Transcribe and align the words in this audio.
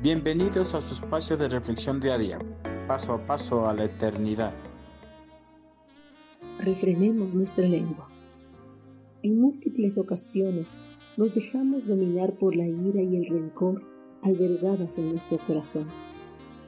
Bienvenidos 0.00 0.74
a 0.74 0.80
su 0.80 0.94
espacio 0.94 1.36
de 1.36 1.48
reflexión 1.48 1.98
diaria, 1.98 2.38
paso 2.86 3.14
a 3.14 3.26
paso 3.26 3.68
a 3.68 3.74
la 3.74 3.86
eternidad. 3.86 4.54
Refrenemos 6.60 7.34
nuestra 7.34 7.66
lengua. 7.66 8.08
En 9.24 9.40
múltiples 9.40 9.98
ocasiones 9.98 10.80
nos 11.16 11.34
dejamos 11.34 11.88
dominar 11.88 12.38
por 12.38 12.54
la 12.54 12.68
ira 12.68 13.02
y 13.02 13.16
el 13.16 13.26
rencor 13.26 13.82
albergadas 14.22 14.98
en 14.98 15.10
nuestro 15.10 15.38
corazón. 15.44 15.88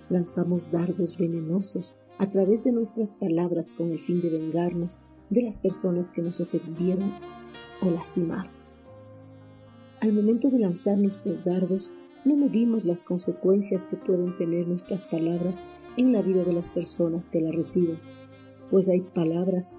Lanzamos 0.08 0.72
dardos 0.72 1.16
venenosos 1.16 1.94
a 2.18 2.26
través 2.26 2.64
de 2.64 2.72
nuestras 2.72 3.14
palabras 3.14 3.76
con 3.76 3.92
el 3.92 4.00
fin 4.00 4.20
de 4.20 4.30
vengarnos 4.30 4.98
de 5.28 5.42
las 5.42 5.60
personas 5.60 6.10
que 6.10 6.20
nos 6.20 6.40
ofendieron 6.40 7.12
o 7.80 7.90
lastimaron. 7.92 8.50
Al 10.00 10.12
momento 10.12 10.50
de 10.50 10.58
lanzar 10.58 10.98
nuestros 10.98 11.44
dardos, 11.44 11.92
no 12.24 12.36
medimos 12.36 12.84
las 12.84 13.02
consecuencias 13.02 13.86
que 13.86 13.96
pueden 13.96 14.34
tener 14.34 14.68
nuestras 14.68 15.06
palabras 15.06 15.64
en 15.96 16.12
la 16.12 16.22
vida 16.22 16.44
de 16.44 16.52
las 16.52 16.70
personas 16.70 17.28
que 17.28 17.40
las 17.40 17.54
reciben, 17.54 17.98
pues 18.70 18.88
hay 18.88 19.00
palabras 19.00 19.76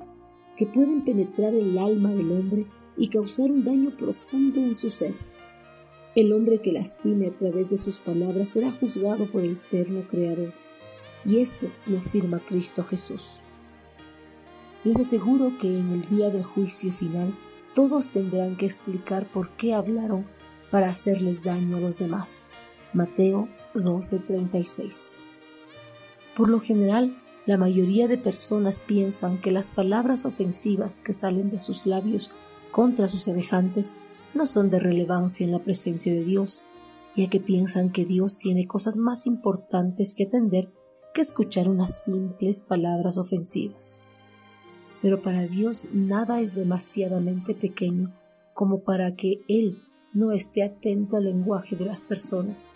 que 0.58 0.66
pueden 0.66 1.04
penetrar 1.04 1.54
el 1.54 1.78
alma 1.78 2.14
del 2.14 2.32
hombre 2.32 2.66
y 2.98 3.08
causar 3.08 3.52
un 3.52 3.64
daño 3.64 3.92
profundo 3.98 4.60
en 4.60 4.76
su 4.76 4.90
ser. 4.90 5.14
El 6.16 6.34
hombre 6.34 6.60
que 6.60 6.74
lastime 6.74 7.28
a 7.28 7.32
través 7.32 7.70
de 7.70 7.78
sus 7.78 8.00
palabras 8.00 8.50
será 8.50 8.72
juzgado 8.72 9.26
por 9.32 9.44
el 9.44 9.52
eterno 9.52 10.02
Creador, 10.10 10.54
y 11.26 11.38
esto 11.38 11.68
lo 11.88 12.00
afirma 12.00 12.40
Cristo 12.40 12.84
Jesús. 12.84 13.40
Les 14.84 14.98
aseguro 14.98 15.54
que 15.60 15.80
en 15.80 15.92
el 15.92 16.02
día 16.10 16.30
del 16.30 16.44
juicio 16.44 16.92
final 16.92 17.34
todos 17.74 18.10
tendrán 18.10 18.58
que 18.58 18.66
explicar 18.66 19.32
por 19.32 19.52
qué 19.52 19.74
hablaron 19.74 20.26
para 20.72 20.90
hacerles 20.90 21.44
daño 21.44 21.78
a 21.78 21.80
los 21.80 21.98
demás. 21.98 22.48
Mateo 22.94 23.48
12:36. 23.76 25.20
Por 26.36 26.50
lo 26.50 26.60
general, 26.60 27.22
la 27.46 27.58
mayoría 27.58 28.08
de 28.08 28.18
personas 28.18 28.80
piensan 28.80 29.40
que 29.40 29.52
las 29.52 29.70
palabras 29.70 30.26
ofensivas 30.26 31.02
que 31.02 31.14
salen 31.14 31.50
de 31.50 31.60
sus 31.60 31.86
labios 31.86 32.32
contra 32.72 33.08
sus 33.08 33.24
semejantes 33.24 33.94
no 34.34 34.46
son 34.46 34.70
de 34.70 34.80
relevancia 34.80 35.46
en 35.46 35.52
la 35.52 35.60
presencia 35.60 36.14
de 36.14 36.24
Dios, 36.24 36.64
ya 37.16 37.30
que 37.30 37.40
piensan 37.40 37.92
que 37.92 38.06
Dios 38.06 38.38
tiene 38.38 38.66
cosas 38.68 38.98
más 38.98 39.28
importantes 39.28 40.14
que 40.14 40.24
atender 40.24 40.72
que 41.14 41.22
escuchar 41.22 41.68
unas 41.68 42.04
simples 42.04 42.62
palabras 42.62 43.18
ofensivas. 43.18 44.00
Pero 45.02 45.22
para 45.22 45.48
Dios 45.48 45.88
nada 45.92 46.40
es 46.40 46.56
demasiadamente 46.56 47.54
pequeño 47.56 48.16
como 48.54 48.84
para 48.84 49.16
que 49.16 49.42
Él 49.50 49.82
no 50.14 50.32
esté 50.32 50.64
atento 50.64 51.18
al 51.18 51.26
lenguaje 51.26 51.76
de 51.76 51.86
las 51.86 52.04
personas, 52.04 52.68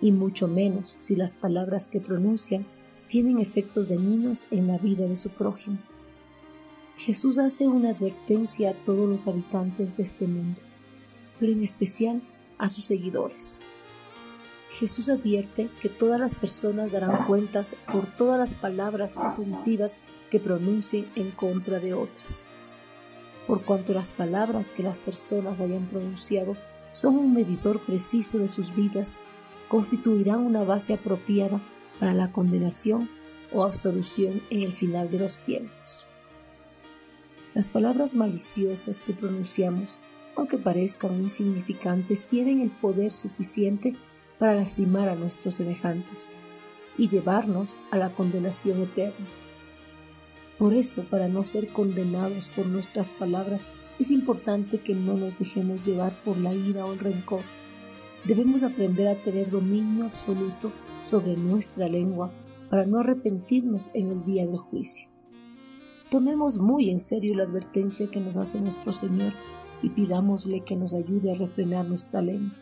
y 0.00 0.12
mucho 0.12 0.48
menos 0.48 0.96
si 0.98 1.16
las 1.16 1.36
palabras 1.36 1.88
que 1.88 2.00
pronuncian 2.00 2.66
tienen 3.08 3.38
efectos 3.38 3.88
dañinos 3.88 4.44
en 4.50 4.66
la 4.66 4.78
vida 4.78 5.06
de 5.06 5.16
su 5.16 5.30
prójimo. 5.30 5.78
Jesús 6.96 7.38
hace 7.38 7.66
una 7.66 7.90
advertencia 7.90 8.70
a 8.70 8.74
todos 8.74 9.08
los 9.08 9.26
habitantes 9.26 9.96
de 9.96 10.02
este 10.02 10.26
mundo, 10.26 10.60
pero 11.38 11.52
en 11.52 11.62
especial 11.62 12.22
a 12.58 12.68
sus 12.68 12.86
seguidores. 12.86 13.60
Jesús 14.70 15.08
advierte 15.08 15.68
que 15.80 15.88
todas 15.88 16.18
las 16.18 16.34
personas 16.34 16.92
darán 16.92 17.26
cuentas 17.26 17.76
por 17.92 18.06
todas 18.06 18.38
las 18.38 18.54
palabras 18.54 19.18
ofensivas 19.18 19.98
que 20.30 20.40
pronuncien 20.40 21.06
en 21.14 21.30
contra 21.30 21.78
de 21.78 21.92
otras. 21.92 22.46
Por 23.46 23.64
cuanto 23.64 23.92
las 23.92 24.12
palabras 24.12 24.72
que 24.72 24.82
las 24.82 24.98
personas 24.98 25.60
hayan 25.60 25.86
pronunciado 25.88 26.56
son 26.92 27.18
un 27.18 27.34
medidor 27.34 27.80
preciso 27.80 28.38
de 28.38 28.48
sus 28.48 28.74
vidas, 28.74 29.16
constituirán 29.68 30.40
una 30.40 30.62
base 30.62 30.94
apropiada 30.94 31.60
para 31.98 32.14
la 32.14 32.30
condenación 32.30 33.10
o 33.52 33.64
absolución 33.64 34.42
en 34.50 34.62
el 34.62 34.72
final 34.72 35.10
de 35.10 35.18
los 35.18 35.38
tiempos. 35.38 36.04
Las 37.54 37.68
palabras 37.68 38.14
maliciosas 38.14 39.02
que 39.02 39.12
pronunciamos, 39.12 40.00
aunque 40.36 40.56
parezcan 40.56 41.16
insignificantes, 41.16 42.24
tienen 42.24 42.60
el 42.60 42.70
poder 42.70 43.12
suficiente 43.12 43.94
para 44.38 44.54
lastimar 44.54 45.08
a 45.08 45.14
nuestros 45.14 45.56
semejantes 45.56 46.30
y 46.96 47.08
llevarnos 47.08 47.78
a 47.90 47.98
la 47.98 48.10
condenación 48.10 48.80
eterna. 48.82 49.26
Por 50.62 50.74
eso, 50.74 51.02
para 51.10 51.26
no 51.26 51.42
ser 51.42 51.72
condenados 51.72 52.48
por 52.48 52.66
nuestras 52.66 53.10
palabras, 53.10 53.66
es 53.98 54.12
importante 54.12 54.78
que 54.78 54.94
no 54.94 55.14
nos 55.16 55.36
dejemos 55.36 55.84
llevar 55.84 56.12
por 56.22 56.38
la 56.38 56.54
ira 56.54 56.86
o 56.86 56.92
el 56.92 57.00
rencor. 57.00 57.40
Debemos 58.24 58.62
aprender 58.62 59.08
a 59.08 59.16
tener 59.16 59.50
dominio 59.50 60.04
absoluto 60.04 60.70
sobre 61.02 61.36
nuestra 61.36 61.88
lengua 61.88 62.30
para 62.70 62.86
no 62.86 63.00
arrepentirnos 63.00 63.90
en 63.92 64.12
el 64.12 64.24
día 64.24 64.46
del 64.46 64.56
juicio. 64.56 65.10
Tomemos 66.12 66.58
muy 66.58 66.90
en 66.90 67.00
serio 67.00 67.34
la 67.34 67.42
advertencia 67.42 68.08
que 68.08 68.20
nos 68.20 68.36
hace 68.36 68.60
nuestro 68.60 68.92
Señor 68.92 69.32
y 69.82 69.90
pidámosle 69.90 70.60
que 70.60 70.76
nos 70.76 70.94
ayude 70.94 71.32
a 71.32 71.38
refrenar 71.38 71.86
nuestra 71.86 72.22
lengua. 72.22 72.56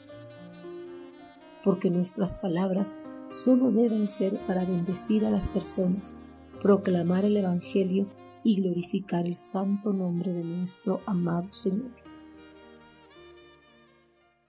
Porque 1.62 1.90
nuestras 1.90 2.36
palabras 2.36 2.96
solo 3.28 3.70
deben 3.70 4.08
ser 4.08 4.38
para 4.46 4.64
bendecir 4.64 5.26
a 5.26 5.30
las 5.30 5.48
personas, 5.48 6.16
proclamar 6.60 7.24
el 7.24 7.36
Evangelio 7.36 8.06
y 8.44 8.60
glorificar 8.60 9.26
el 9.26 9.34
santo 9.34 9.92
nombre 9.92 10.32
de 10.32 10.44
nuestro 10.44 11.00
amado 11.06 11.52
Señor. 11.52 12.09